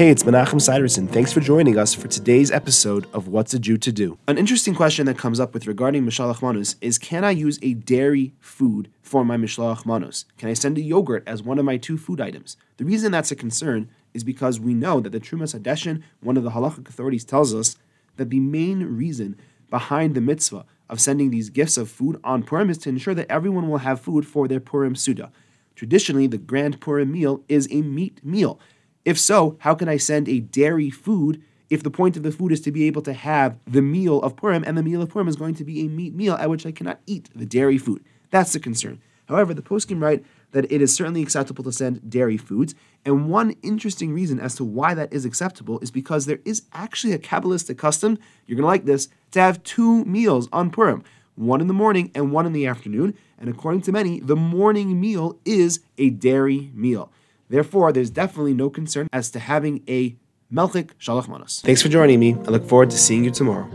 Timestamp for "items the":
12.18-12.86